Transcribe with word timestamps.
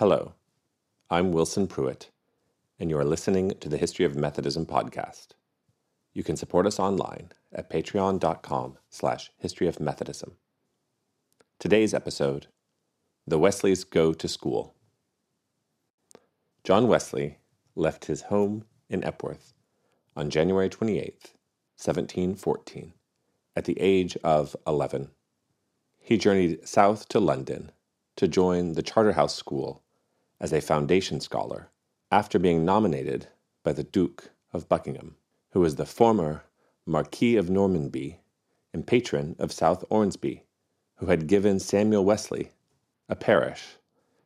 Hello, 0.00 0.32
I'm 1.10 1.30
Wilson 1.30 1.66
Pruitt, 1.66 2.08
and 2.78 2.88
you 2.88 2.96
are 2.96 3.04
listening 3.04 3.50
to 3.60 3.68
the 3.68 3.76
History 3.76 4.06
of 4.06 4.16
Methodism 4.16 4.64
podcast. 4.64 5.32
You 6.14 6.24
can 6.24 6.38
support 6.38 6.66
us 6.66 6.80
online 6.80 7.32
at 7.52 7.68
patreon.com 7.68 8.78
slash 8.88 9.30
historyofmethodism. 9.44 10.30
Today's 11.58 11.92
episode, 11.92 12.46
The 13.26 13.38
Wesleys 13.38 13.84
Go 13.84 14.14
to 14.14 14.26
School. 14.26 14.74
John 16.64 16.88
Wesley 16.88 17.36
left 17.74 18.06
his 18.06 18.22
home 18.22 18.64
in 18.88 19.04
Epworth 19.04 19.52
on 20.16 20.30
January 20.30 20.70
28, 20.70 21.34
1714, 21.76 22.94
at 23.54 23.66
the 23.66 23.78
age 23.78 24.16
of 24.24 24.56
11. 24.66 25.10
He 25.98 26.16
journeyed 26.16 26.66
south 26.66 27.06
to 27.10 27.20
London 27.20 27.70
to 28.16 28.26
join 28.26 28.72
the 28.72 28.82
Charterhouse 28.82 29.34
School 29.34 29.82
as 30.40 30.52
a 30.52 30.60
foundation 30.60 31.20
scholar 31.20 31.68
after 32.10 32.38
being 32.38 32.64
nominated 32.64 33.28
by 33.62 33.72
the 33.72 33.84
Duke 33.84 34.30
of 34.52 34.68
Buckingham, 34.68 35.16
who 35.50 35.60
was 35.60 35.76
the 35.76 35.86
former 35.86 36.44
Marquis 36.86 37.36
of 37.36 37.46
Normanby 37.48 38.16
and 38.72 38.86
patron 38.86 39.36
of 39.38 39.52
South 39.52 39.84
Ormsby, 39.90 40.44
who 40.96 41.06
had 41.06 41.26
given 41.26 41.60
Samuel 41.60 42.04
Wesley 42.04 42.50
a 43.08 43.16
parish 43.16 43.76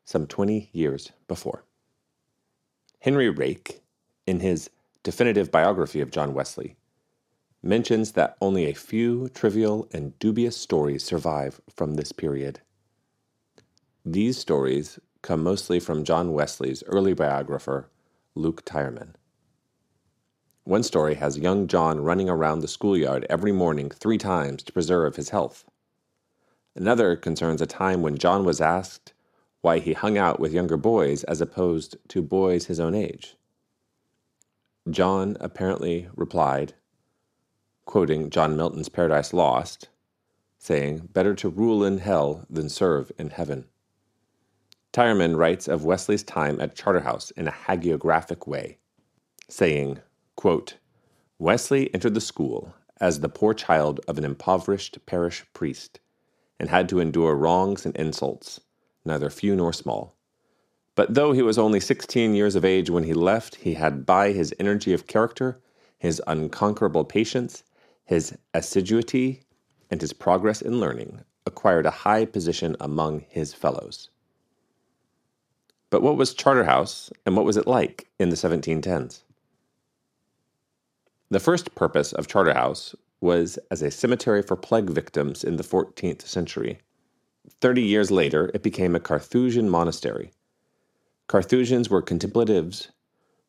some 0.05 0.27
20 0.27 0.71
years 0.73 1.13
before. 1.27 1.65
Henry 3.01 3.29
Rake, 3.29 3.83
in 4.27 4.41
his 4.41 4.71
definitive 5.03 5.51
biography 5.51 6.01
of 6.01 6.11
John 6.11 6.33
Wesley, 6.33 6.77
mentions 7.63 8.13
that 8.13 8.37
only 8.41 8.67
a 8.67 8.75
few 8.75 9.29
trivial 9.31 9.89
and 9.93 10.19
dubious 10.19 10.57
stories 10.57 11.03
survive 11.03 11.61
from 11.75 11.95
this 11.95 12.13
period. 12.13 12.61
These 14.05 14.39
stories 14.39 14.99
come 15.25 15.43
mostly 15.43 15.81
from 15.81 16.05
John 16.05 16.33
Wesley's 16.33 16.85
early 16.87 17.15
biographer, 17.15 17.89
Luke 18.35 18.63
Tyerman. 18.67 19.15
One 20.65 20.83
story 20.83 21.15
has 21.15 21.39
young 21.39 21.67
John 21.67 22.01
running 22.01 22.29
around 22.29 22.61
the 22.61 22.69
schoolyard 22.69 23.27
every 23.31 23.51
morning 23.51 23.89
three 23.89 24.19
times 24.19 24.63
to 24.63 24.73
preserve 24.73 25.17
his 25.17 25.31
health. 25.31 25.65
Another 26.77 27.17
concerns 27.17 27.63
a 27.63 27.67
time 27.67 28.03
when 28.03 28.19
John 28.19 28.45
was 28.45 28.61
asked 28.61 29.15
why 29.63 29.79
he 29.79 29.95
hung 29.95 30.19
out 30.19 30.39
with 30.39 30.53
younger 30.53 30.77
boys 30.77 31.25
as 31.25 31.41
opposed 31.41 31.97
to 32.09 32.21
boys 32.21 32.67
his 32.67 32.79
own 32.79 32.95
age. 32.95 33.37
John 34.91 35.39
apparently 35.41 36.09
replied, 36.15 36.75
quoting 37.87 38.29
John 38.29 38.59
Milton's 38.59 38.91
Paradise 38.91 39.33
Lost, 39.33 39.89
saying, 40.59 41.09
Better 41.15 41.35
to 41.37 41.49
rule 41.49 41.83
in 41.83 41.99
hell 41.99 42.45
than 42.51 42.69
serve 42.69 43.11
in 43.19 43.31
heaven. 43.31 43.65
Tyerman 44.95 45.37
writes 45.37 45.67
of 45.67 45.85
Wesley's 45.85 46.23
time 46.23 46.61
at 46.61 46.77
Charterhouse 46.77 47.33
in 47.33 47.49
a 47.49 47.51
hagiographic 47.51 48.47
way, 48.47 48.79
saying, 49.49 49.99
quote, 50.37 50.77
Wesley 51.37 51.93
entered 51.93 52.15
the 52.15 52.21
school 52.21 52.73
as 53.01 53.19
the 53.19 53.29
poor 53.29 53.55
child 53.55 53.99
of 54.07 54.19
an 54.19 54.25
impoverished 54.25 55.05
parish 55.05 55.45
priest, 55.53 55.99
and 56.61 56.69
had 56.69 56.89
to 56.89 57.01
endure 57.01 57.35
wrongs 57.35 57.85
and 57.85 57.97
insults, 57.97 58.61
neither 59.05 59.29
few 59.31 59.57
nor 59.57 59.73
small. 59.73 60.17
But 60.95 61.15
though 61.15 61.33
he 61.33 61.43
was 61.43 61.59
only 61.59 61.81
sixteen 61.81 62.37
years 62.37 62.55
of 62.55 62.65
age 62.65 62.89
when 62.89 63.03
he 63.03 63.15
left, 63.15 63.57
he 63.57 63.75
had 63.75 64.07
by 64.07 64.31
his 64.31 64.55
energy 64.61 64.93
of 64.93 65.09
character, 65.09 65.61
his 65.99 66.23
unconquerable 66.29 67.05
patience, 67.05 67.65
his 68.05 68.39
assiduity, 68.55 69.43
and 69.91 70.01
his 70.01 70.13
progress 70.13 70.63
in 70.63 70.79
learning, 70.79 71.25
acquired 71.47 71.85
a 71.85 71.91
high 71.91 72.25
position 72.25 72.77
among 72.79 73.25
his 73.29 73.53
fellows. 73.53 74.11
But 75.95 76.03
what 76.03 76.17
was 76.17 76.35
Charterhouse, 76.35 77.13
and 77.25 77.37
what 77.37 77.45
was 77.45 77.57
it 77.57 77.69
like 77.69 78.09
in 78.19 78.29
the 78.29 78.35
1710s? 78.35 79.23
The 81.31 81.39
first 81.39 81.77
purpose 81.77 82.13
of 82.13 82.27
Charterhouse 82.27 82.97
was 83.21 83.61
as 83.71 83.81
a 83.81 83.93
cemetery 83.93 84.43
for 84.43 84.57
plague 84.57 84.91
victims 84.91 85.45
in 85.45 85.55
the 85.55 85.63
14th 85.63 86.23
century. 86.23 86.81
Thirty 87.61 87.83
years 87.83 88.11
later, 88.11 88.51
it 88.53 88.65
became 88.65 88.97
a 88.97 88.99
Carthusian 88.99 89.71
monastery. 89.71 90.33
Carthusians 91.29 91.89
were 91.89 92.03
contemplatives 92.03 92.89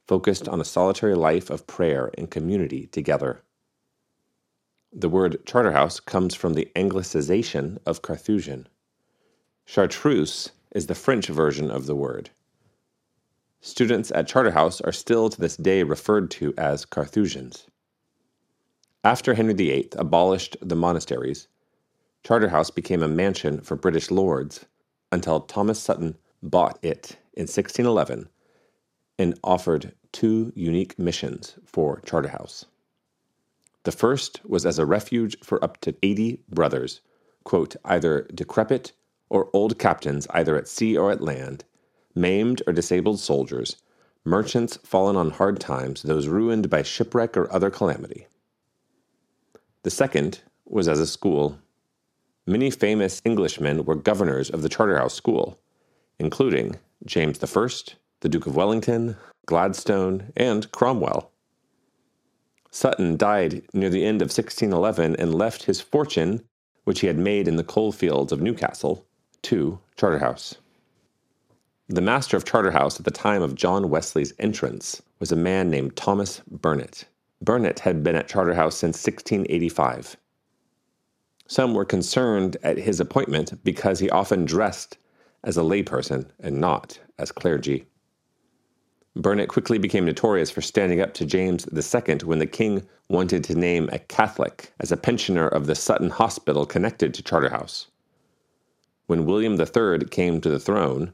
focused 0.08 0.48
on 0.48 0.62
a 0.62 0.66
solitary 0.66 1.16
life 1.16 1.50
of 1.50 1.66
prayer 1.66 2.12
and 2.16 2.30
community 2.30 2.86
together. 2.86 3.42
The 4.94 5.10
word 5.10 5.44
Charterhouse 5.48 6.00
comes 6.00 6.36
from 6.36 6.54
the 6.54 6.70
anglicization 6.76 7.80
of 7.88 8.04
Carthusian. 8.04 8.68
Chartreuse 9.66 10.52
is 10.76 10.88
the 10.88 10.94
French 10.94 11.28
version 11.28 11.72
of 11.72 11.86
the 11.86 11.96
word. 11.96 12.30
Students 13.62 14.12
at 14.14 14.28
Charterhouse 14.28 14.82
are 14.82 14.92
still 14.92 15.30
to 15.30 15.40
this 15.40 15.56
day 15.56 15.82
referred 15.82 16.30
to 16.32 16.54
as 16.58 16.86
Carthusians. 16.86 17.66
After 19.04 19.34
Henry 19.34 19.54
VIII 19.54 19.90
abolished 19.96 20.58
the 20.62 20.76
monasteries, 20.76 21.48
Charterhouse 22.24 22.70
became 22.72 23.02
a 23.02 23.08
mansion 23.08 23.62
for 23.62 23.78
British 23.78 24.12
lords 24.12 24.66
until 25.12 25.40
Thomas 25.40 25.80
Sutton 25.80 26.18
bought 26.44 26.78
it 26.84 27.18
in 27.34 27.44
1611 27.44 28.28
and 29.18 29.40
offered 29.44 29.94
two 30.12 30.52
unique 30.56 31.00
missions 31.00 31.56
for 31.64 32.02
Charterhouse. 32.02 32.66
The 33.84 33.94
first 33.94 34.42
was 34.44 34.66
as 34.66 34.78
a 34.78 34.86
refuge 34.86 35.38
for 35.42 35.64
up 35.64 35.80
to 35.82 35.96
80 36.04 36.42
brothers, 36.50 37.00
quote, 37.46 37.78
either 37.86 38.28
decrepit 38.34 38.92
or 39.30 39.50
old 39.54 39.80
captains 39.80 40.28
either 40.32 40.58
at 40.58 40.68
sea 40.68 40.98
or 40.98 41.12
at 41.12 41.22
land, 41.22 41.64
maimed 42.14 42.62
or 42.68 42.74
disabled 42.74 43.20
soldiers, 43.20 43.78
merchants 44.24 44.78
fallen 44.78 45.16
on 45.16 45.32
hard 45.32 45.60
times, 45.60 46.04
those 46.04 46.28
ruined 46.28 46.70
by 46.70 46.82
shipwreck 46.82 47.36
or 47.38 47.52
other 47.52 47.70
calamity. 47.70 48.28
The 49.84 49.92
second 49.92 50.42
was 50.66 50.88
as 50.88 51.00
a 51.00 51.08
school. 51.08 51.60
Many 52.48 52.72
famous 52.72 53.22
Englishmen 53.26 53.86
were 53.86 53.96
governors 53.96 54.50
of 54.50 54.62
the 54.62 54.70
Charterhouse 54.70 55.14
School, 55.14 55.60
including 56.20 56.80
James 57.06 57.44
I, 57.44 57.68
the 58.22 58.30
Duke 58.30 58.48
of 58.48 58.56
Wellington, 58.56 59.18
Gladstone, 59.46 60.32
and 60.36 60.72
Cromwell. 60.72 61.32
Sutton 62.72 63.16
died 63.16 63.64
near 63.74 63.90
the 63.90 64.06
end 64.06 64.22
of 64.22 64.26
1611 64.28 65.16
and 65.18 65.36
left 65.36 65.64
his 65.64 65.82
fortune, 65.82 66.44
which 66.84 67.02
he 67.02 67.08
had 67.08 67.18
made 67.18 67.48
in 67.48 67.56
the 67.56 67.64
coal 67.64 67.92
fields 67.92 68.32
of 68.32 68.42
Newcastle, 68.42 69.06
to 69.46 69.80
Charterhouse. 69.96 70.56
The 71.88 72.02
master 72.02 72.36
of 72.36 72.46
Charterhouse 72.46 72.98
at 73.00 73.06
the 73.06 73.12
time 73.12 73.44
of 73.44 73.54
John 73.54 73.92
Wesley's 73.92 74.34
entrance 74.40 75.04
was 75.20 75.32
a 75.32 75.36
man 75.36 75.70
named 75.70 75.96
Thomas 75.96 76.42
Burnet. 76.50 77.06
Burnet 77.44 77.80
had 77.80 78.04
been 78.04 78.16
at 78.16 78.28
Charterhouse 78.28 78.76
since 78.76 78.98
1685. 79.06 80.18
Some 81.48 81.76
were 81.76 81.86
concerned 81.86 82.58
at 82.64 82.80
his 82.80 83.00
appointment 83.00 83.64
because 83.64 84.00
he 84.00 84.10
often 84.10 84.46
dressed 84.46 84.98
as 85.44 85.58
a 85.58 85.62
layperson 85.62 86.28
and 86.40 86.60
not 86.60 87.00
as 87.20 87.32
clergy. 87.32 87.86
Burnet 89.16 89.48
quickly 89.48 89.78
became 89.78 90.06
notorious 90.06 90.50
for 90.50 90.62
standing 90.62 91.02
up 91.02 91.14
to 91.14 91.26
James 91.26 91.68
II 91.72 92.18
when 92.24 92.40
the 92.40 92.48
king 92.48 92.88
wanted 93.10 93.44
to 93.44 93.54
name 93.54 93.90
a 93.92 94.00
Catholic 94.00 94.74
as 94.80 94.92
a 94.92 94.98
pensioner 94.98 95.48
of 95.48 95.68
the 95.68 95.76
Sutton 95.76 96.10
Hospital 96.10 96.66
connected 96.66 97.14
to 97.14 97.22
Charterhouse. 97.22 97.88
When 99.08 99.26
William 99.26 99.60
III 99.60 100.06
came 100.10 100.42
to 100.42 100.50
the 100.50 100.60
throne, 100.60 101.14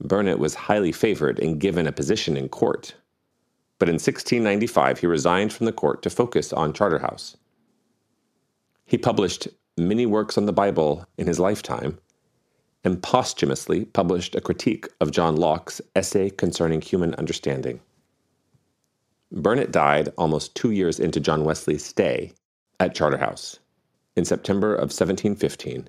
Burnet 0.00 0.38
was 0.38 0.54
highly 0.54 0.92
favored 0.92 1.38
and 1.38 1.60
given 1.60 1.86
a 1.86 1.92
position 1.92 2.36
in 2.36 2.48
court 2.48 2.94
but 3.78 3.88
in 3.88 3.94
1695 3.94 4.98
he 4.98 5.06
resigned 5.06 5.52
from 5.52 5.66
the 5.66 5.72
court 5.72 6.02
to 6.02 6.10
focus 6.10 6.52
on 6.52 6.72
Charterhouse. 6.72 7.36
He 8.84 8.98
published 8.98 9.48
many 9.76 10.06
works 10.06 10.36
on 10.36 10.46
the 10.46 10.52
Bible 10.52 11.06
in 11.16 11.26
his 11.26 11.38
lifetime 11.38 11.98
and 12.84 13.02
posthumously 13.02 13.84
published 13.84 14.34
a 14.34 14.40
critique 14.40 14.88
of 15.00 15.10
John 15.10 15.36
Locke's 15.36 15.80
Essay 15.94 16.30
Concerning 16.30 16.80
Human 16.80 17.14
Understanding. 17.14 17.80
Burnet 19.30 19.70
died 19.70 20.08
almost 20.16 20.54
two 20.54 20.70
years 20.70 20.98
into 20.98 21.20
John 21.20 21.44
Wesley's 21.44 21.84
stay 21.84 22.32
at 22.80 22.94
Charterhouse 22.94 23.58
in 24.16 24.24
September 24.24 24.74
of 24.74 24.90
1715 24.90 25.88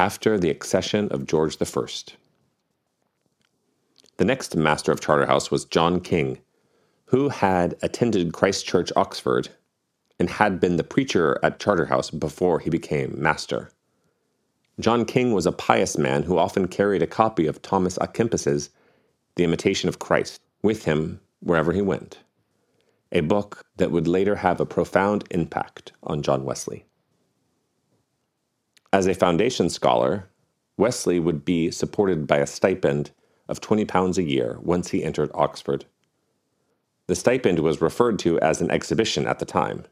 after 0.00 0.38
the 0.38 0.48
accession 0.48 1.08
of 1.10 1.26
George 1.26 1.58
I. 1.60 1.86
The 4.16 4.24
next 4.24 4.56
master 4.56 4.92
of 4.92 5.02
Charterhouse 5.02 5.50
was 5.50 5.66
John 5.66 6.00
King, 6.00 6.38
who 7.04 7.28
had 7.28 7.76
attended 7.82 8.32
Christ 8.32 8.64
Church, 8.64 8.90
Oxford, 8.96 9.50
and 10.18 10.30
had 10.30 10.58
been 10.58 10.76
the 10.76 10.84
preacher 10.84 11.38
at 11.42 11.60
Charterhouse 11.60 12.10
before 12.10 12.60
he 12.60 12.70
became 12.70 13.20
master. 13.20 13.72
John 14.78 15.04
King 15.04 15.34
was 15.34 15.44
a 15.44 15.52
pious 15.52 15.98
man 15.98 16.22
who 16.22 16.38
often 16.38 16.66
carried 16.66 17.02
a 17.02 17.06
copy 17.06 17.46
of 17.46 17.60
Thomas 17.60 17.98
à 17.98 18.10
Kempis's 18.10 18.70
The 19.34 19.44
Imitation 19.44 19.90
of 19.90 19.98
Christ 19.98 20.40
with 20.62 20.86
him 20.86 21.20
wherever 21.40 21.74
he 21.74 21.82
went, 21.82 22.20
a 23.12 23.20
book 23.20 23.66
that 23.76 23.90
would 23.90 24.08
later 24.08 24.36
have 24.36 24.60
a 24.60 24.72
profound 24.76 25.24
impact 25.30 25.92
on 26.02 26.22
John 26.22 26.44
Wesley. 26.44 26.86
As 28.92 29.06
a 29.06 29.14
foundation 29.14 29.70
scholar, 29.70 30.28
Wesley 30.76 31.20
would 31.20 31.44
be 31.44 31.70
supported 31.70 32.26
by 32.26 32.38
a 32.38 32.46
stipend 32.46 33.12
of 33.48 33.60
£20 33.60 34.18
a 34.18 34.22
year 34.22 34.58
once 34.62 34.90
he 34.90 35.04
entered 35.04 35.30
Oxford. 35.32 35.84
The 37.06 37.14
stipend 37.14 37.60
was 37.60 37.80
referred 37.80 38.18
to 38.20 38.40
as 38.40 38.60
an 38.60 38.70
exhibition 38.70 39.26
at 39.26 39.38
the 39.38 39.44
time. 39.44 39.84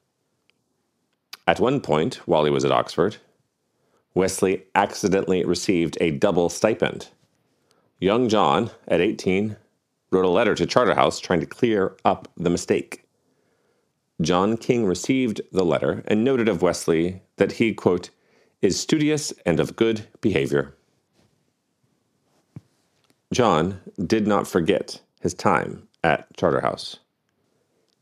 At 1.47 1.61
one 1.61 1.81
point, 1.81 2.17
while 2.27 2.45
he 2.45 2.51
was 2.51 2.65
at 2.65 2.73
Oxford, 2.73 3.19
Wesley 4.15 4.65
accidentally 4.75 5.45
received 5.45 5.97
a 6.01 6.11
double 6.11 6.49
stipend. 6.49 7.09
Young 8.01 8.29
John, 8.29 8.71
at 8.87 9.01
18, 9.01 9.57
wrote 10.11 10.25
a 10.25 10.29
letter 10.29 10.55
to 10.57 10.67
Charterhouse 10.67 11.21
trying 11.21 11.41
to 11.41 11.47
clear 11.47 11.97
up 12.05 12.29
the 12.37 12.51
mistake. 12.51 13.05
John 14.21 14.57
King 14.57 14.87
received 14.87 15.41
the 15.53 15.65
letter 15.65 16.03
and 16.07 16.25
noted 16.25 16.49
of 16.49 16.63
Wesley 16.63 17.23
that 17.37 17.53
he, 17.53 17.73
quote, 17.73 18.11
is 18.63 18.79
studious 18.79 19.33
and 19.47 19.61
of 19.61 19.77
good 19.77 20.07
behavior. 20.21 20.75
John 23.33 23.81
did 24.05 24.27
not 24.27 24.49
forget 24.49 25.01
his 25.21 25.35
time 25.35 25.87
at 26.03 26.35
Charterhouse. 26.37 26.99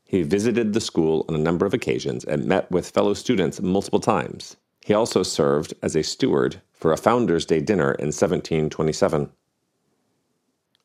He 0.05 0.23
visited 0.23 0.73
the 0.73 0.81
school 0.81 1.25
on 1.29 1.35
a 1.35 1.39
number 1.39 1.67
of 1.67 1.75
occasions 1.75 2.25
and 2.25 2.47
met 2.47 2.71
with 2.71 2.91
fellow 2.91 3.13
students 3.13 3.61
multiple 3.61 3.99
times. 4.01 4.57
He 4.85 4.95
also 4.95 5.25
served 5.25 5.75
as 5.83 5.97
a 5.97 6.03
steward 6.03 6.63
for 6.73 6.93
a 6.93 6.97
Founders' 6.97 7.45
Day 7.45 7.61
dinner 7.61 7.93
in 7.93 8.07
1727. 8.07 9.31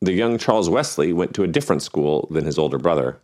The 0.01 0.13
young 0.13 0.39
Charles 0.39 0.69
Wesley 0.69 1.13
went 1.13 1.35
to 1.35 1.43
a 1.43 1.47
different 1.47 1.83
school 1.83 2.27
than 2.31 2.45
his 2.45 2.57
older 2.57 2.79
brother. 2.79 3.21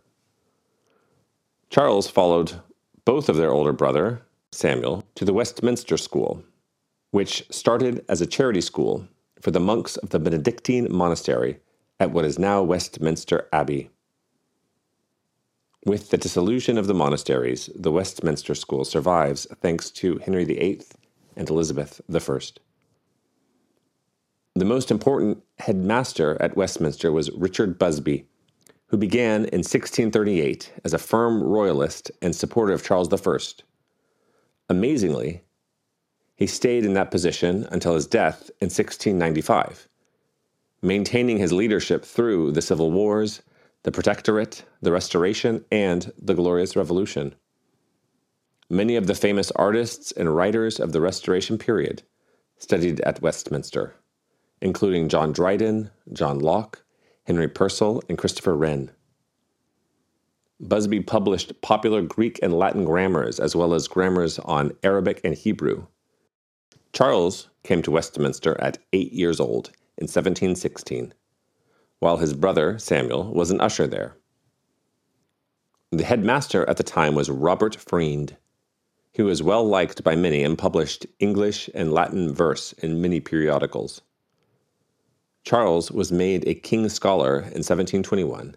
Charles 1.70 2.08
followed 2.08 2.60
both 3.04 3.28
of 3.28 3.36
their 3.36 3.50
older 3.50 3.72
brother, 3.72 4.22
Samuel, 4.52 5.04
to 5.14 5.24
the 5.24 5.32
Westminster 5.32 5.96
School, 5.96 6.42
which 7.10 7.44
started 7.50 8.04
as 8.08 8.20
a 8.20 8.26
charity 8.26 8.60
school 8.60 9.06
for 9.40 9.50
the 9.50 9.60
monks 9.60 9.96
of 9.96 10.10
the 10.10 10.18
Benedictine 10.18 10.88
monastery 10.90 11.60
at 12.00 12.10
what 12.10 12.24
is 12.24 12.38
now 12.38 12.62
Westminster 12.62 13.48
Abbey. 13.52 13.90
With 15.84 16.10
the 16.10 16.18
dissolution 16.18 16.76
of 16.76 16.86
the 16.86 16.94
monasteries, 16.94 17.70
the 17.74 17.92
Westminster 17.92 18.54
School 18.54 18.84
survives 18.84 19.46
thanks 19.60 19.90
to 19.92 20.18
Henry 20.18 20.44
VIII 20.44 20.82
and 21.36 21.48
Elizabeth 21.48 22.00
I. 22.12 22.38
The 24.54 24.64
most 24.64 24.90
important 24.90 25.42
headmaster 25.58 26.36
at 26.42 26.56
Westminster 26.56 27.12
was 27.12 27.30
Richard 27.30 27.78
Busby, 27.78 28.26
who 28.86 28.96
began 28.96 29.44
in 29.46 29.60
1638 29.60 30.72
as 30.84 30.94
a 30.94 30.98
firm 30.98 31.42
royalist 31.42 32.10
and 32.20 32.34
supporter 32.34 32.72
of 32.72 32.82
Charles 32.82 33.12
I. 33.12 33.38
Amazingly, 34.68 35.42
he 36.36 36.46
stayed 36.46 36.84
in 36.84 36.94
that 36.94 37.10
position 37.10 37.66
until 37.70 37.94
his 37.94 38.06
death 38.06 38.50
in 38.60 38.66
1695, 38.66 39.88
maintaining 40.82 41.38
his 41.38 41.52
leadership 41.52 42.04
through 42.04 42.52
the 42.52 42.62
Civil 42.62 42.90
Wars, 42.90 43.42
the 43.82 43.92
Protectorate, 43.92 44.64
the 44.82 44.92
Restoration, 44.92 45.64
and 45.72 46.12
the 46.18 46.34
Glorious 46.34 46.76
Revolution. 46.76 47.34
Many 48.70 48.96
of 48.96 49.06
the 49.06 49.14
famous 49.14 49.50
artists 49.52 50.12
and 50.12 50.34
writers 50.34 50.78
of 50.78 50.92
the 50.92 51.00
Restoration 51.00 51.58
period 51.58 52.02
studied 52.58 53.00
at 53.00 53.22
Westminster 53.22 53.94
including 54.60 55.08
John 55.08 55.32
Dryden, 55.32 55.90
John 56.12 56.38
Locke, 56.38 56.82
Henry 57.24 57.48
Purcell, 57.48 58.02
and 58.08 58.18
Christopher 58.18 58.56
Wren. 58.56 58.90
Busby 60.60 61.00
published 61.00 61.60
popular 61.62 62.02
Greek 62.02 62.40
and 62.42 62.52
Latin 62.52 62.84
grammars 62.84 63.38
as 63.38 63.54
well 63.54 63.74
as 63.74 63.86
grammars 63.86 64.40
on 64.40 64.72
Arabic 64.82 65.20
and 65.22 65.36
Hebrew. 65.36 65.86
Charles 66.92 67.48
came 67.62 67.80
to 67.82 67.92
Westminster 67.92 68.60
at 68.60 68.78
eight 68.92 69.12
years 69.12 69.38
old 69.38 69.68
in 69.96 70.04
1716, 70.04 71.14
while 72.00 72.16
his 72.16 72.34
brother 72.34 72.76
Samuel 72.76 73.32
was 73.32 73.52
an 73.52 73.60
usher 73.60 73.86
there. 73.86 74.16
The 75.92 76.04
headmaster 76.04 76.68
at 76.68 76.76
the 76.76 76.82
time 76.82 77.14
was 77.14 77.30
Robert 77.30 77.76
Freind. 77.76 78.36
He 79.12 79.22
was 79.22 79.42
well 79.42 79.64
liked 79.64 80.02
by 80.02 80.16
many 80.16 80.42
and 80.42 80.58
published 80.58 81.06
English 81.20 81.70
and 81.72 81.92
Latin 81.92 82.34
verse 82.34 82.72
in 82.74 83.00
many 83.00 83.20
periodicals. 83.20 84.02
Charles 85.44 85.92
was 85.92 86.10
made 86.10 86.46
a 86.46 86.54
King's 86.54 86.94
Scholar 86.94 87.36
in 87.36 87.62
1721 87.64 88.56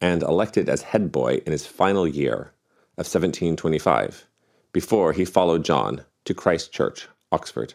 and 0.00 0.22
elected 0.22 0.68
as 0.68 0.82
head 0.82 1.12
boy 1.12 1.42
in 1.44 1.52
his 1.52 1.66
final 1.66 2.06
year 2.06 2.52
of 2.96 3.06
1725, 3.06 4.26
before 4.72 5.12
he 5.12 5.24
followed 5.24 5.64
John 5.64 6.04
to 6.24 6.34
Christ 6.34 6.72
Church, 6.72 7.08
Oxford. 7.32 7.74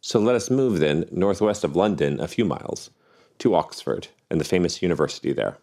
So 0.00 0.18
let 0.18 0.36
us 0.36 0.50
move 0.50 0.78
then 0.78 1.06
northwest 1.10 1.64
of 1.64 1.76
London 1.76 2.20
a 2.20 2.28
few 2.28 2.44
miles 2.44 2.90
to 3.38 3.54
Oxford 3.54 4.08
and 4.30 4.40
the 4.40 4.44
famous 4.44 4.82
university 4.82 5.32
there. 5.32 5.58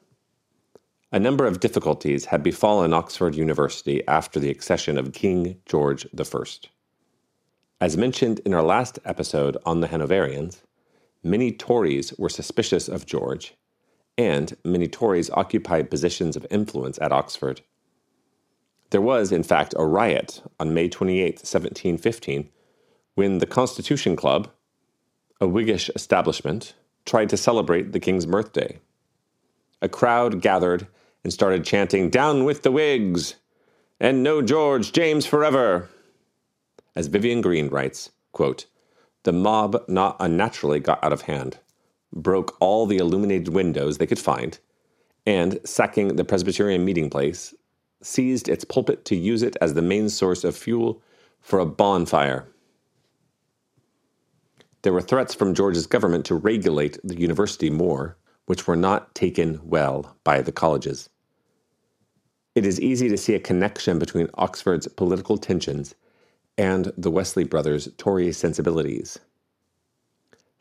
A 1.12 1.20
number 1.20 1.46
of 1.46 1.60
difficulties 1.60 2.26
had 2.26 2.44
befallen 2.44 2.94
Oxford 2.94 3.36
University 3.36 4.06
after 4.08 4.40
the 4.40 4.50
accession 4.50 4.98
of 4.98 5.14
King 5.14 5.62
George 5.66 6.06
I. 6.18 6.44
As 7.80 7.96
mentioned 7.96 8.40
in 8.46 8.54
our 8.54 8.64
last 8.64 9.00
episode 9.06 9.58
on 9.66 9.80
the 9.80 9.88
Hanoverians, 9.88 10.64
many 11.24 11.52
Tories 11.52 12.14
were 12.18 12.30
suspicious 12.30 12.88
of 12.90 13.06
George, 13.06 13.56
and 14.18 14.56
many 14.64 14.88
Tories 14.88 15.30
occupied 15.32 15.90
positions 15.90 16.36
of 16.36 16.46
influence 16.50 16.98
at 17.02 17.12
Oxford. 17.12 17.62
There 18.92 19.02
was, 19.02 19.32
in 19.32 19.44
fact, 19.44 19.74
a 19.78 19.86
riot 19.86 20.42
on 20.60 20.74
May 20.74 20.88
28, 20.90 21.36
1715, 21.36 22.50
when 23.16 23.40
the 23.40 23.46
Constitution 23.46 24.16
Club, 24.16 24.50
a 25.42 25.48
Whiggish 25.48 25.90
establishment, 25.96 26.74
tried 27.06 27.30
to 27.30 27.38
celebrate 27.38 27.92
the 27.92 28.00
King's 28.00 28.26
birthday. 28.26 28.80
A 29.82 29.90
crowd 29.90 30.42
gathered 30.42 30.88
and 31.24 31.34
started 31.34 31.66
chanting, 31.66 32.10
Down 32.10 32.44
with 32.46 32.64
the 32.64 32.72
Whigs! 32.72 33.36
And 34.00 34.24
no 34.24 34.42
George, 34.42 34.92
James 34.92 35.26
forever! 35.26 35.90
As 36.96 37.08
Vivian 37.08 37.42
Green 37.42 37.68
writes, 37.68 38.12
quote, 38.32 38.66
the 39.24 39.34
mob 39.34 39.84
not 39.88 40.16
unnaturally 40.20 40.80
got 40.80 41.04
out 41.04 41.12
of 41.12 41.24
hand, 41.24 41.58
broke 42.16 42.56
all 42.60 42.86
the 42.86 42.98
illuminated 42.98 43.50
windows 43.50 43.98
they 43.98 44.08
could 44.08 44.20
find, 44.20 44.60
and, 45.26 45.60
sacking 45.66 46.16
the 46.16 46.24
Presbyterian 46.24 46.86
meeting 46.86 47.10
place, 47.10 47.54
seized 48.02 48.48
its 48.48 48.64
pulpit 48.64 49.06
to 49.06 49.16
use 49.16 49.42
it 49.42 49.58
as 49.62 49.74
the 49.74 49.82
main 49.82 50.10
source 50.10 50.44
of 50.44 50.56
fuel 50.56 51.02
for 51.42 51.60
a 51.60 51.66
bonfire. 51.66 52.48
There 54.84 54.94
were 54.94 55.02
threats 55.02 55.34
from 55.34 55.56
George's 55.56 55.88
government 55.88 56.26
to 56.26 56.36
regulate 56.36 57.00
the 57.04 57.20
university 57.20 57.70
more, 57.70 58.18
which 58.46 58.68
were 58.68 58.76
not 58.76 59.16
taken 59.16 59.60
well 59.64 60.16
by 60.24 60.42
the 60.42 60.52
colleges. 60.52 61.10
It 62.54 62.66
is 62.66 62.80
easy 62.80 63.10
to 63.10 63.18
see 63.18 63.34
a 63.34 63.40
connection 63.40 64.00
between 64.00 64.30
Oxford's 64.36 64.88
political 64.88 65.38
tensions 65.38 65.96
and 66.58 66.94
the 66.98 67.12
Wesley 67.12 67.44
brothers' 67.44 67.90
Tory 67.98 68.32
sensibilities. 68.32 69.20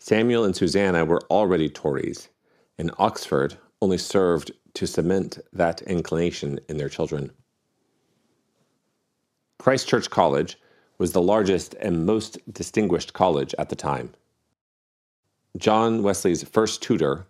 Samuel 0.05 0.45
and 0.45 0.55
Susanna 0.55 1.03
were 1.07 1.23
already 1.31 1.71
Tories, 1.71 2.29
and 2.77 2.91
Oxford 2.99 3.57
only 3.81 3.97
served 3.97 4.53
to 4.75 4.87
cement 4.87 5.39
that 5.51 5.81
inclination 5.81 6.61
in 6.69 6.77
their 6.77 6.91
children. 6.91 7.31
Christ 9.59 9.89
Church 9.89 10.11
College 10.11 10.59
was 10.99 11.13
the 11.13 11.23
largest 11.23 11.73
and 11.81 12.05
most 12.05 12.37
distinguished 12.53 13.15
college 13.15 13.55
at 13.59 13.71
the 13.71 13.77
time. 13.77 14.13
John 15.57 16.03
Wesley's 16.03 16.45
first 16.45 16.83
tutor 16.83 17.27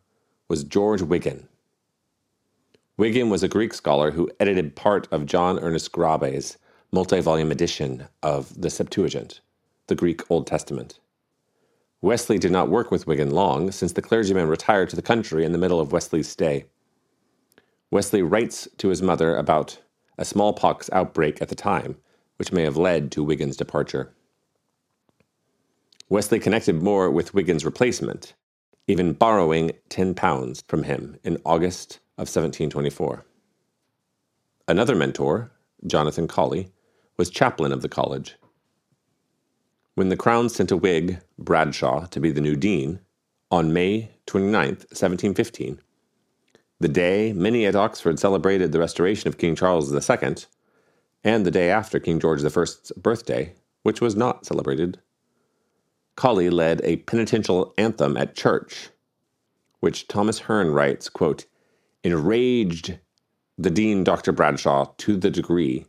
was 0.48 0.64
George 0.64 1.02
Wigan. 1.02 1.46
Wigan 2.96 3.30
was 3.30 3.44
a 3.44 3.48
Greek 3.48 3.72
scholar 3.72 4.10
who 4.10 4.32
edited 4.40 4.74
part 4.74 5.06
of 5.12 5.26
John 5.26 5.60
Ernest 5.60 5.92
Grabe's 5.92 6.58
multi 6.90 7.20
volume 7.20 7.52
edition 7.52 8.08
of 8.24 8.60
the 8.60 8.68
Septuagint, 8.68 9.42
the 9.86 9.94
Greek 9.94 10.28
Old 10.28 10.48
Testament. 10.48 10.98
Wesley 12.04 12.38
did 12.38 12.52
not 12.52 12.68
work 12.68 12.90
with 12.90 13.06
Wigan 13.06 13.30
long, 13.30 13.72
since 13.72 13.92
the 13.92 14.02
clergyman 14.02 14.46
retired 14.46 14.90
to 14.90 14.96
the 14.96 15.00
country 15.00 15.42
in 15.42 15.52
the 15.52 15.58
middle 15.58 15.80
of 15.80 15.90
Wesley's 15.90 16.28
stay. 16.28 16.66
Wesley 17.90 18.20
writes 18.20 18.68
to 18.76 18.88
his 18.88 19.00
mother 19.00 19.38
about 19.38 19.78
a 20.18 20.24
smallpox 20.26 20.90
outbreak 20.92 21.40
at 21.40 21.48
the 21.48 21.54
time, 21.54 21.96
which 22.36 22.52
may 22.52 22.62
have 22.62 22.76
led 22.76 23.10
to 23.12 23.24
Wigan's 23.24 23.56
departure. 23.56 24.12
Wesley 26.10 26.38
connected 26.38 26.82
more 26.82 27.10
with 27.10 27.32
Wigan's 27.32 27.64
replacement, 27.64 28.34
even 28.86 29.14
borrowing 29.14 29.70
£10 29.88 30.62
from 30.68 30.82
him 30.82 31.16
in 31.24 31.38
August 31.46 32.00
of 32.18 32.28
1724. 32.28 33.24
Another 34.68 34.94
mentor, 34.94 35.52
Jonathan 35.86 36.28
Colley, 36.28 36.68
was 37.16 37.30
chaplain 37.30 37.72
of 37.72 37.80
the 37.80 37.88
college. 37.88 38.36
When 39.96 40.08
the 40.08 40.16
Crown 40.16 40.48
sent 40.48 40.72
a 40.72 40.76
Whig, 40.76 41.20
Bradshaw, 41.38 42.06
to 42.06 42.18
be 42.18 42.32
the 42.32 42.40
new 42.40 42.56
dean, 42.56 42.98
on 43.48 43.72
May 43.72 44.10
29, 44.26 44.52
1715, 44.52 45.78
the 46.80 46.88
day 46.88 47.32
many 47.32 47.64
at 47.64 47.76
Oxford 47.76 48.18
celebrated 48.18 48.72
the 48.72 48.80
restoration 48.80 49.28
of 49.28 49.38
King 49.38 49.54
Charles 49.54 49.94
II, 49.94 50.34
and 51.22 51.46
the 51.46 51.52
day 51.52 51.70
after 51.70 52.00
King 52.00 52.18
George 52.18 52.44
I's 52.44 52.92
birthday, 52.96 53.54
which 53.84 54.00
was 54.00 54.16
not 54.16 54.44
celebrated, 54.44 55.00
Colley 56.16 56.50
led 56.50 56.80
a 56.82 56.96
penitential 56.96 57.72
anthem 57.78 58.16
at 58.16 58.34
church, 58.34 58.88
which 59.78 60.08
Thomas 60.08 60.40
Hearne 60.40 60.72
writes, 60.74 61.08
quote, 61.08 61.46
enraged 62.02 62.98
the 63.56 63.70
Dean 63.70 64.02
Dr. 64.02 64.32
Bradshaw 64.32 64.86
to 64.98 65.16
the 65.16 65.30
degree 65.30 65.86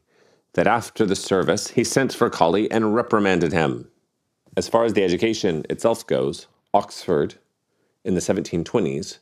that 0.54 0.68
after 0.68 1.08
the 1.08 1.16
service 1.16 1.70
he 1.70 1.84
sent 1.84 2.14
for 2.14 2.30
Colley 2.30 2.70
and 2.70 2.94
reprimanded 2.94 3.52
him. 3.52 3.90
As 4.58 4.70
far 4.70 4.86
as 4.86 4.94
the 4.94 5.04
education 5.04 5.66
itself 5.70 6.08
goes, 6.08 6.48
Oxford 6.74 7.36
in 8.06 8.16
the 8.16 8.22
1720s 8.22 9.20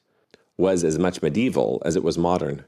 was 0.57 0.83
as 0.83 0.99
much 0.99 1.21
medieval 1.21 1.81
as 1.85 1.95
it 1.95 2.03
was 2.03 2.17
modern. 2.17 2.63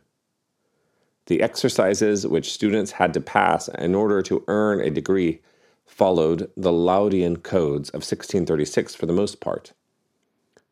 The 1.27 1.41
exercises 1.41 2.25
which 2.25 2.51
students 2.51 2.93
had 2.93 3.13
to 3.13 3.21
pass 3.21 3.67
in 3.67 3.93
order 3.93 4.21
to 4.23 4.43
earn 4.47 4.79
a 4.79 4.89
degree 4.89 5.41
followed 5.85 6.49
the 6.57 6.71
Laudian 6.71 7.37
codes 7.37 7.89
of 7.89 8.01
1636 8.01 8.95
for 8.95 9.05
the 9.05 9.13
most 9.13 9.39
part. 9.39 9.73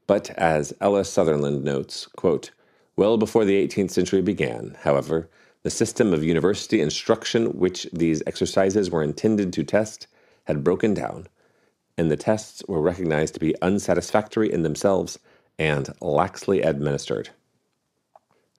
But 0.08 0.32
as 0.32 0.74
L.S. 0.82 1.10
Sutherland 1.10 1.64
notes, 1.64 2.08
quote, 2.08 2.52
well 2.96 3.18
before 3.18 3.46
the 3.46 3.68
18th 3.68 3.92
century 3.92 4.22
began, 4.22 4.78
however, 4.82 5.30
the 5.62 5.70
system 5.70 6.14
of 6.14 6.24
university 6.24 6.82
instruction 6.82 7.58
which 7.58 7.88
these 7.94 8.24
exercises 8.28 8.92
were 8.92 9.04
intended 9.04 9.54
to 9.54 9.64
test 9.64 10.08
had 10.46 10.64
broken 10.64 10.94
down, 10.94 11.28
and 11.98 12.10
the 12.10 12.18
tests 12.18 12.64
were 12.68 12.82
recognized 12.82 13.34
to 13.34 13.40
be 13.40 13.56
unsatisfactory 13.62 14.52
in 14.52 14.64
themselves 14.64 15.20
and 15.60 15.88
laxly 16.02 16.66
administered. 16.66 17.30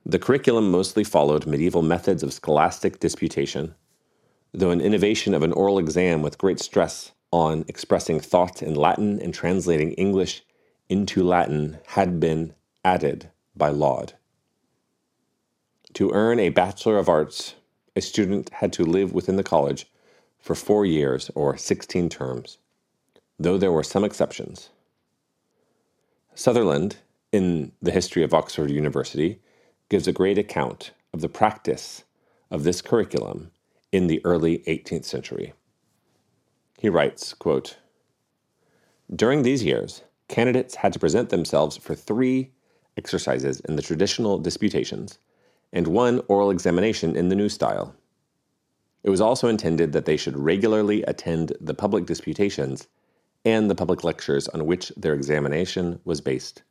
The 0.07 0.19
curriculum 0.19 0.71
mostly 0.71 1.03
followed 1.03 1.47
medieval 1.47 1.83
methods 1.83 2.23
of 2.23 2.33
scholastic 2.33 3.01
disputation, 3.01 3.75
though 4.53 4.71
an 4.71 4.81
innovation 4.81 5.35
of 5.35 5.43
an 5.43 5.53
oral 5.53 5.79
exam 5.79 6.23
with 6.23 6.39
great 6.39 6.61
stress 6.61 7.13
on 7.33 7.65
expressing 7.67 8.21
thought 8.21 8.63
in 8.63 8.75
Latin 8.75 9.19
and 9.21 9.35
translating 9.35 9.93
English 9.93 10.45
into 10.89 11.25
Latin 11.25 11.79
had 11.87 12.21
been 12.21 12.55
added 12.85 13.31
by 13.57 13.71
Laud. 13.71 14.13
To 15.95 16.13
earn 16.13 16.39
a 16.39 16.51
Bachelor 16.51 16.99
of 16.99 17.09
Arts, 17.09 17.55
a 17.97 18.01
student 18.01 18.51
had 18.51 18.73
to 18.75 18.85
live 18.85 19.13
within 19.13 19.37
the 19.37 19.43
college 19.43 19.87
for 20.39 20.55
four 20.55 20.85
years 20.85 21.31
or 21.35 21.57
16 21.57 22.09
terms, 22.09 22.59
though 23.39 23.59
there 23.59 23.73
were 23.73 23.83
some 23.83 24.05
exceptions. 24.05 24.71
Sutherland, 26.35 26.97
in 27.33 27.73
The 27.81 27.93
History 27.93 28.23
of 28.23 28.35
Oxford 28.35 28.71
University, 28.71 29.41
gives 29.89 30.09
a 30.09 30.13
great 30.13 30.39
account 30.39 30.93
of 31.13 31.21
the 31.21 31.29
practice 31.29 32.05
of 32.51 32.65
this 32.65 32.83
curriculum 32.83 33.51
in 33.93 34.07
the 34.07 34.21
early 34.25 34.59
18th 34.67 35.05
century. 35.05 35.53
He 36.79 36.89
writes, 36.89 37.35
quote, 37.35 37.77
During 39.15 39.43
these 39.43 39.63
years, 39.63 40.03
candidates 40.29 40.77
had 40.77 40.93
to 40.93 40.99
present 40.99 41.29
themselves 41.29 41.77
for 41.77 41.95
three 41.95 42.51
exercises 42.97 43.61
in 43.61 43.77
the 43.77 43.83
traditional 43.83 44.39
disputations 44.39 45.19
and 45.73 45.87
one 45.87 46.21
oral 46.29 46.51
examination 46.51 47.17
in 47.17 47.29
the 47.29 47.37
new 47.37 47.49
style. 47.49 47.95
It 49.03 49.11
was 49.11 49.21
also 49.21 49.49
intended 49.49 49.93
that 49.93 50.07
they 50.07 50.17
should 50.17 50.37
regularly 50.37 51.03
attend 51.03 51.53
the 51.61 51.75
public 51.75 52.07
disputations 52.07 52.89
and 53.45 53.71
the 53.71 53.75
public 53.75 54.05
lectures 54.05 54.49
on 54.49 54.67
which 54.67 54.91
their 54.97 55.15
examination 55.15 56.01
was 56.05 56.21
based. 56.21 56.63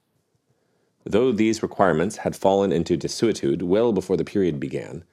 Though 1.06 1.32
these 1.32 1.62
requirements 1.62 2.18
had 2.18 2.36
fallen 2.36 2.72
into 2.72 2.98
desuetude 2.98 3.62
well 3.62 3.92
before 3.92 4.18
the 4.18 4.24
period 4.24 4.60
began, 4.60 5.04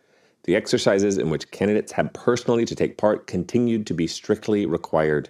the 0.44 0.56
exercises 0.56 1.18
in 1.18 1.30
which 1.30 1.50
candidates 1.50 1.92
had 1.92 2.14
personally 2.14 2.64
to 2.64 2.74
take 2.74 2.96
part 2.96 3.26
continued 3.26 3.86
to 3.86 3.94
be 3.94 4.06
strictly 4.06 4.64
required. 4.64 5.28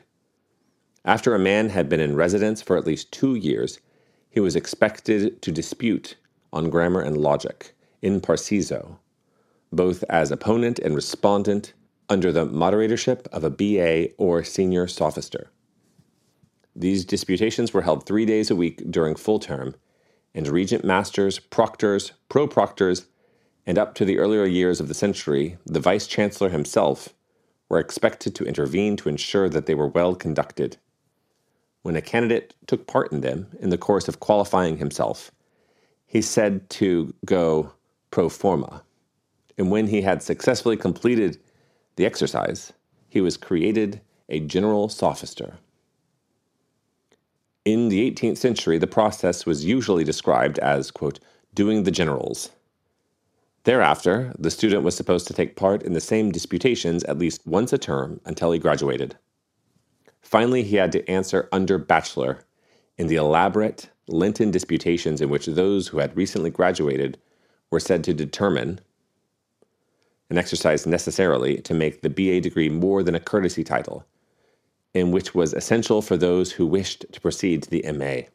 After 1.04 1.34
a 1.34 1.38
man 1.38 1.70
had 1.70 1.88
been 1.88 2.00
in 2.00 2.14
residence 2.14 2.62
for 2.62 2.76
at 2.76 2.86
least 2.86 3.10
two 3.10 3.34
years, 3.34 3.80
he 4.28 4.38
was 4.38 4.54
expected 4.54 5.42
to 5.42 5.50
dispute 5.50 6.16
on 6.52 6.70
grammar 6.70 7.00
and 7.00 7.16
logic, 7.16 7.74
in 8.02 8.20
parviso, 8.20 8.98
both 9.72 10.04
as 10.08 10.30
opponent 10.30 10.78
and 10.78 10.94
respondent 10.94 11.72
under 12.08 12.32
the 12.32 12.46
moderatorship 12.46 13.26
of 13.28 13.44
a 13.44 13.50
BA 13.50 14.12
or 14.18 14.44
senior 14.44 14.86
sophister. 14.86 15.46
These 16.74 17.04
disputations 17.04 17.72
were 17.72 17.82
held 17.82 18.06
three 18.06 18.24
days 18.24 18.50
a 18.50 18.56
week 18.56 18.90
during 18.90 19.16
full 19.16 19.38
term, 19.38 19.74
and 20.34 20.46
regent 20.46 20.84
masters, 20.84 21.38
proctors, 21.38 22.12
pro 22.28 22.46
proctors, 22.46 23.06
and 23.66 23.78
up 23.78 23.94
to 23.96 24.04
the 24.04 24.18
earlier 24.18 24.44
years 24.44 24.80
of 24.80 24.88
the 24.88 24.94
century, 24.94 25.58
the 25.66 25.80
vice 25.80 26.06
chancellor 26.06 26.48
himself 26.48 27.10
were 27.68 27.78
expected 27.78 28.34
to 28.34 28.44
intervene 28.44 28.96
to 28.96 29.08
ensure 29.08 29.48
that 29.48 29.66
they 29.66 29.74
were 29.74 29.88
well 29.88 30.14
conducted. 30.14 30.76
When 31.82 31.96
a 31.96 32.02
candidate 32.02 32.54
took 32.66 32.86
part 32.86 33.12
in 33.12 33.20
them 33.20 33.46
in 33.60 33.70
the 33.70 33.78
course 33.78 34.08
of 34.08 34.20
qualifying 34.20 34.78
himself, 34.78 35.30
he 36.06 36.20
said 36.20 36.68
to 36.70 37.14
go 37.24 37.72
pro 38.10 38.28
forma. 38.28 38.82
And 39.56 39.70
when 39.70 39.86
he 39.86 40.02
had 40.02 40.22
successfully 40.22 40.76
completed 40.76 41.38
the 41.96 42.06
exercise, 42.06 42.72
he 43.08 43.20
was 43.20 43.36
created 43.36 44.00
a 44.28 44.40
general 44.40 44.88
sophister. 44.88 45.58
In 47.64 47.90
the 47.90 48.10
18th 48.10 48.38
century, 48.38 48.78
the 48.78 48.86
process 48.86 49.44
was 49.44 49.66
usually 49.66 50.02
described 50.02 50.58
as, 50.60 50.90
quote, 50.90 51.20
doing 51.52 51.82
the 51.82 51.90
generals. 51.90 52.50
Thereafter, 53.64 54.34
the 54.38 54.50
student 54.50 54.82
was 54.82 54.96
supposed 54.96 55.26
to 55.26 55.34
take 55.34 55.56
part 55.56 55.82
in 55.82 55.92
the 55.92 56.00
same 56.00 56.32
disputations 56.32 57.04
at 57.04 57.18
least 57.18 57.46
once 57.46 57.72
a 57.74 57.78
term 57.78 58.20
until 58.24 58.52
he 58.52 58.58
graduated. 58.58 59.16
Finally, 60.22 60.62
he 60.62 60.76
had 60.76 60.90
to 60.92 61.06
answer 61.10 61.50
under 61.52 61.76
bachelor 61.76 62.44
in 62.96 63.08
the 63.08 63.16
elaborate 63.16 63.90
Lenten 64.06 64.50
disputations 64.50 65.20
in 65.20 65.28
which 65.28 65.44
those 65.44 65.88
who 65.88 65.98
had 65.98 66.16
recently 66.16 66.50
graduated 66.50 67.18
were 67.70 67.80
said 67.80 68.02
to 68.04 68.14
determine 68.14 68.80
an 70.30 70.38
exercise 70.38 70.86
necessarily 70.86 71.60
to 71.60 71.74
make 71.74 72.00
the 72.00 72.08
BA 72.08 72.40
degree 72.40 72.70
more 72.70 73.02
than 73.02 73.14
a 73.14 73.20
courtesy 73.20 73.64
title, 73.64 74.06
and 74.94 75.12
which 75.12 75.34
was 75.34 75.54
essential 75.54 76.02
for 76.02 76.16
those 76.16 76.52
who 76.52 76.66
wished 76.66 77.06
to 77.12 77.20
proceed 77.20 77.62
to 77.62 77.70
the 77.70 77.84
MA. 77.92 78.28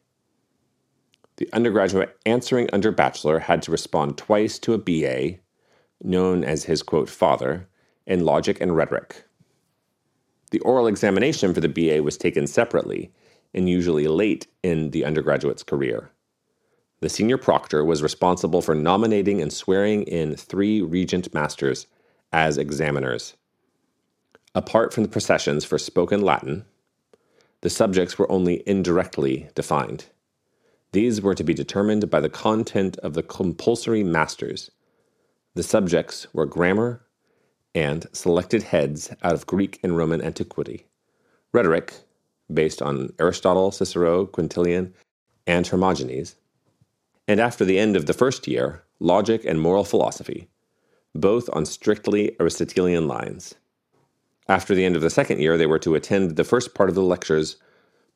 The 1.36 1.48
undergraduate 1.52 2.16
answering 2.24 2.68
under 2.72 2.90
bachelor 2.90 3.38
had 3.38 3.62
to 3.62 3.70
respond 3.70 4.16
twice 4.16 4.58
to 4.60 4.72
a 4.72 4.78
BA, 4.78 5.38
known 6.02 6.44
as 6.44 6.64
his 6.64 6.82
quote 6.82 7.10
father, 7.10 7.68
in 8.06 8.24
logic 8.24 8.60
and 8.60 8.74
rhetoric. 8.74 9.24
The 10.50 10.60
oral 10.60 10.86
examination 10.86 11.52
for 11.52 11.60
the 11.60 11.68
BA 11.68 12.02
was 12.02 12.16
taken 12.16 12.46
separately 12.46 13.12
and 13.52 13.68
usually 13.68 14.06
late 14.06 14.46
in 14.62 14.90
the 14.90 15.04
undergraduate's 15.04 15.62
career. 15.62 16.10
The 17.00 17.08
senior 17.08 17.36
proctor 17.36 17.84
was 17.84 18.02
responsible 18.02 18.62
for 18.62 18.74
nominating 18.74 19.42
and 19.42 19.52
swearing 19.52 20.04
in 20.04 20.36
three 20.36 20.80
regent 20.80 21.34
masters 21.34 21.86
as 22.32 22.56
examiners. 22.56 23.36
Apart 24.56 24.94
from 24.94 25.02
the 25.02 25.10
processions 25.10 25.66
for 25.66 25.76
spoken 25.76 26.22
Latin, 26.22 26.64
the 27.60 27.68
subjects 27.68 28.18
were 28.18 28.32
only 28.32 28.62
indirectly 28.66 29.50
defined. 29.54 30.06
These 30.92 31.20
were 31.20 31.34
to 31.34 31.44
be 31.44 31.52
determined 31.52 32.08
by 32.08 32.20
the 32.20 32.30
content 32.30 32.96
of 33.00 33.12
the 33.12 33.22
compulsory 33.22 34.02
masters. 34.02 34.70
The 35.56 35.62
subjects 35.62 36.26
were 36.32 36.46
grammar 36.46 37.04
and 37.74 38.06
selected 38.14 38.62
heads 38.62 39.14
out 39.22 39.34
of 39.34 39.46
Greek 39.46 39.78
and 39.82 39.94
Roman 39.94 40.22
antiquity, 40.22 40.86
rhetoric, 41.52 41.92
based 42.50 42.80
on 42.80 43.12
Aristotle, 43.18 43.70
Cicero, 43.70 44.24
Quintilian, 44.24 44.94
and 45.46 45.66
Hermogenes, 45.66 46.36
and 47.28 47.40
after 47.40 47.66
the 47.66 47.78
end 47.78 47.94
of 47.94 48.06
the 48.06 48.14
first 48.14 48.48
year, 48.48 48.84
logic 49.00 49.44
and 49.44 49.60
moral 49.60 49.84
philosophy, 49.84 50.48
both 51.14 51.50
on 51.52 51.66
strictly 51.66 52.34
Aristotelian 52.40 53.06
lines. 53.06 53.54
After 54.48 54.74
the 54.74 54.84
end 54.84 54.96
of 54.96 55.02
the 55.02 55.10
second 55.10 55.40
year, 55.40 55.56
they 55.56 55.66
were 55.66 55.78
to 55.80 55.94
attend 55.94 56.36
the 56.36 56.44
first 56.44 56.74
part 56.74 56.88
of 56.88 56.94
the 56.94 57.02
lectures, 57.02 57.56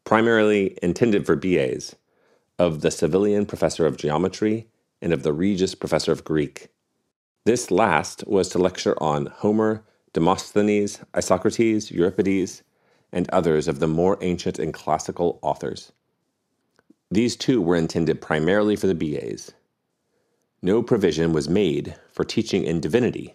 primarily 0.05 0.79
intended 0.83 1.27
for 1.27 1.35
BAs, 1.35 1.97
of 2.59 2.83
the 2.83 2.91
Savilian 2.91 3.49
professor 3.49 3.87
of 3.87 3.97
geometry 3.97 4.69
and 5.03 5.13
of 5.13 5.23
the 5.23 5.33
Regius 5.33 5.75
professor 5.75 6.13
of 6.13 6.25
Greek. 6.25 6.69
This 7.47 7.71
last 7.71 8.23
was 8.27 8.49
to 8.51 8.59
lecture 8.59 8.95
on 9.03 9.27
Homer, 9.27 9.85
Demosthenes, 10.13 11.01
Isocrates, 11.17 11.91
Euripides, 11.91 12.63
and 13.13 13.29
others 13.31 13.67
of 13.67 13.81
the 13.81 13.89
more 13.89 14.19
ancient 14.21 14.59
and 14.59 14.73
classical 14.73 15.39
authors. 15.43 15.91
These 17.11 17.37
two 17.37 17.61
were 17.61 17.77
intended 17.77 18.21
primarily 18.21 18.77
for 18.77 18.87
the 18.87 18.95
BAs. 18.95 19.53
No 20.63 20.83
provision 20.83 21.33
was 21.33 21.49
made 21.49 21.97
for 22.13 22.25
teaching 22.25 22.63
in 22.65 22.81
divinity, 22.81 23.35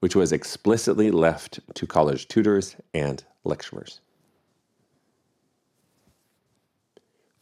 which 0.00 0.16
was 0.16 0.32
explicitly 0.32 1.10
left 1.10 1.60
to 1.74 1.86
college 1.86 2.28
tutors 2.28 2.76
and 2.94 3.24
lecturers. 3.44 4.00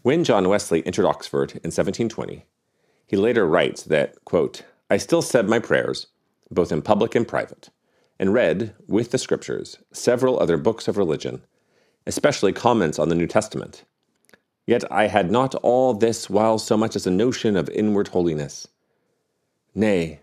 When 0.03 0.25
John 0.25 0.49
Wesley 0.49 0.87
entered 0.87 1.07
Oxford 1.07 1.53
in 1.53 1.73
1720, 1.73 2.45
he 3.07 3.17
later 3.17 3.47
writes 3.47 3.83
that, 3.85 4.25
quote, 4.25 4.63
I 4.89 4.97
still 4.97 5.23
said 5.23 5.49
my 5.49 5.59
prayers, 5.59 6.07
both 6.51 6.71
in 6.71 6.83
public 6.83 7.15
and 7.15 7.27
private, 7.27 7.71
and 8.19 8.33
read, 8.33 8.75
with 8.87 9.11
the 9.11 9.19
scriptures, 9.19 9.79
several 9.93 10.39
other 10.39 10.57
books 10.57 10.87
of 10.89 10.97
religion, 10.97 11.43
especially 12.07 12.53
comments 12.53 12.99
on 12.99 13.09
the 13.09 13.15
New 13.17 13.27
Testament 13.27 13.85
Yet 14.67 14.91
I 14.91 15.07
had 15.07 15.31
not 15.31 15.55
all 15.57 15.95
this 15.95 16.29
while 16.29 16.59
so 16.59 16.77
much 16.77 16.97
as 16.97 17.07
a 17.07 17.11
notion 17.11 17.57
of 17.57 17.69
inward 17.71 18.09
holiness. 18.09 18.67
Nay, 19.75 20.21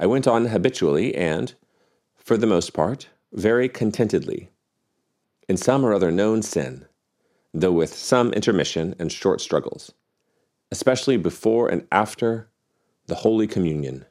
I 0.00 0.06
went 0.06 0.26
on 0.26 0.46
habitually 0.46 1.14
and, 1.14 1.52
for 2.16 2.38
the 2.38 2.46
most 2.46 2.72
part, 2.72 3.10
very 3.34 3.68
contentedly, 3.68 4.48
in 5.46 5.58
some 5.58 5.84
or 5.84 5.92
other 5.92 6.10
known 6.10 6.40
sin, 6.40 6.86
though 7.52 7.72
with 7.72 7.92
some 7.92 8.32
intermission 8.32 8.94
and 8.98 9.12
short 9.12 9.42
struggles, 9.42 9.92
especially 10.70 11.18
before 11.18 11.68
and 11.68 11.86
after 11.92 12.48
the 13.08 13.16
Holy 13.16 13.46
Communion, 13.46 14.06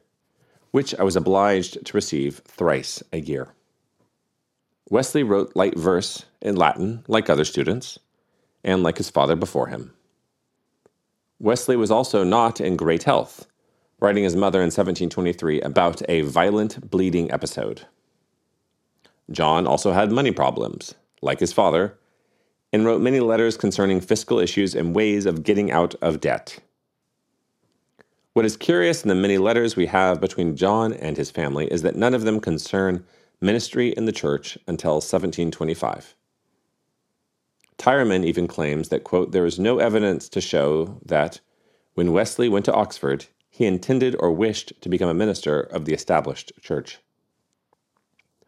which 0.70 0.94
I 0.94 1.02
was 1.02 1.16
obliged 1.16 1.84
to 1.84 1.98
receive 1.98 2.44
thrice 2.46 3.02
a 3.12 3.20
year. 3.20 3.56
Wesley 4.92 5.24
wrote 5.24 5.56
light 5.56 5.76
verse 5.76 6.26
in 6.40 6.56
Latin, 6.56 7.04
like 7.08 7.32
other 7.32 7.46
students, 7.46 7.98
and 8.64 8.84
like 8.84 8.98
his 8.98 9.10
father 9.10 9.36
before 9.36 9.68
him. 9.68 9.94
Wesley 11.40 11.76
was 11.76 11.90
also 11.90 12.24
not 12.24 12.62
in 12.62 12.76
great 12.76 13.04
health, 13.04 13.48
writing 14.00 14.24
his 14.24 14.36
mother 14.36 14.60
in 14.60 14.66
1723 14.68 15.62
about 15.62 16.02
a 16.10 16.22
violent 16.22 16.90
bleeding 16.90 17.32
episode. 17.32 17.86
John 19.32 19.68
also 19.68 19.92
had 19.92 20.12
money 20.12 20.32
problems, 20.32 20.96
like 21.22 21.40
his 21.40 21.54
father, 21.54 21.98
and 22.72 22.86
wrote 22.86 23.02
many 23.02 23.20
letters 23.20 23.58
concerning 23.58 24.02
fiscal 24.02 24.40
issues 24.40 24.76
and 24.76 24.96
ways 24.96 25.26
of 25.26 25.44
getting 25.44 25.72
out 25.72 25.96
of 26.02 26.22
debt. 26.22 26.60
What 28.34 28.46
is 28.46 28.56
curious 28.56 29.04
in 29.04 29.10
the 29.10 29.16
many 29.16 29.38
letters 29.38 29.76
we 29.76 29.88
have 29.88 30.22
between 30.22 30.56
John 30.56 30.94
and 30.94 31.18
his 31.18 31.32
family 31.32 31.68
is 31.72 31.82
that 31.82 31.96
none 31.96 32.14
of 32.14 32.24
them 32.24 32.40
concern 32.40 33.06
ministry 33.42 33.90
in 33.90 34.06
the 34.06 34.12
church 34.12 34.58
until 34.68 34.94
1725. 34.94 36.16
Tyerman 37.78 38.26
even 38.26 38.48
claims 38.48 38.90
that, 38.90 39.04
quote, 39.04 39.32
there 39.32 39.46
is 39.46 39.58
no 39.58 39.80
evidence 39.80 40.30
to 40.30 40.42
show 40.42 41.00
that 41.06 41.40
when 41.96 42.12
Wesley 42.12 42.50
went 42.50 42.66
to 42.66 42.74
Oxford, 42.74 43.26
he 43.60 43.66
intended 43.66 44.16
or 44.22 44.32
wished 44.32 44.72
to 44.80 44.88
become 44.88 45.10
a 45.10 45.14
minister 45.14 45.60
of 45.60 45.84
the 45.84 45.94
established 45.94 46.54
church. 46.62 47.00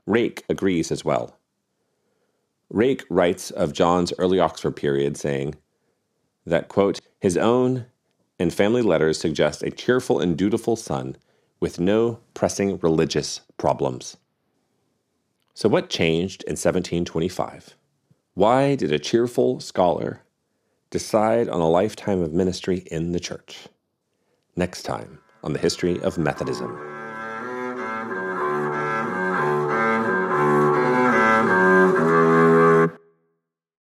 Rake 0.05 0.45
agrees 0.47 0.89
as 0.89 1.03
well. 1.03 1.37
Rake 2.69 3.03
writes 3.09 3.51
of 3.51 3.73
John's 3.73 4.13
early 4.17 4.39
Oxford 4.39 4.77
period, 4.77 5.17
saying 5.17 5.55
that, 6.45 6.69
quote, 6.69 7.01
his 7.19 7.35
own 7.35 7.87
and 8.39 8.53
family 8.53 8.81
letters 8.81 9.19
suggest 9.19 9.63
a 9.63 9.69
cheerful 9.69 10.21
and 10.21 10.37
dutiful 10.37 10.77
son 10.77 11.17
with 11.59 11.77
no 11.77 12.21
pressing 12.33 12.79
religious 12.81 13.41
problems. 13.57 14.15
So, 15.53 15.67
what 15.67 15.89
changed 15.89 16.43
in 16.43 16.53
1725? 16.53 17.75
Why 18.33 18.75
did 18.75 18.93
a 18.93 18.97
cheerful 18.97 19.59
scholar 19.59 20.21
decide 20.89 21.49
on 21.49 21.59
a 21.59 21.69
lifetime 21.69 22.21
of 22.21 22.31
ministry 22.31 22.85
in 22.89 23.11
the 23.11 23.19
church? 23.19 23.67
Next 24.57 24.83
time 24.83 25.19
on 25.43 25.53
the 25.53 25.59
history 25.59 26.01
of 26.01 26.17
Methodism. 26.17 26.90